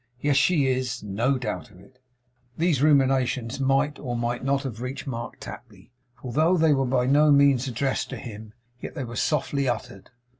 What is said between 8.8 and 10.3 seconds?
they were softly uttered.